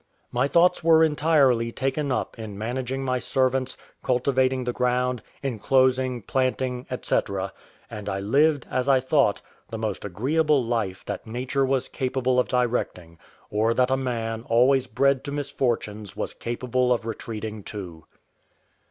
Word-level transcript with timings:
My 0.31 0.47
thoughts 0.47 0.83
were 0.83 1.03
entirely 1.03 1.71
taken 1.71 2.11
up 2.11 2.39
in 2.39 2.57
managing 2.57 3.05
my 3.05 3.19
servants, 3.19 3.77
cultivating 4.01 4.63
the 4.63 4.73
ground, 4.73 5.21
enclosing, 5.43 6.23
planting, 6.23 6.87
&c. 7.03 7.19
and 7.87 8.09
I 8.09 8.19
lived, 8.19 8.65
as 8.71 8.89
I 8.89 8.99
thought, 8.99 9.41
the 9.69 9.77
most 9.77 10.03
agreeable 10.03 10.65
life 10.65 11.05
that 11.05 11.27
nature 11.27 11.63
was 11.67 11.87
capable 11.87 12.39
of 12.39 12.47
directing, 12.47 13.19
or 13.51 13.75
that 13.75 13.91
a 13.91 13.95
man 13.95 14.41
always 14.49 14.87
bred 14.87 15.23
to 15.25 15.31
misfortunes 15.31 16.15
was 16.17 16.33
capable 16.33 16.91
of 16.91 17.05
retreating 17.05 17.61
to. 17.65 18.05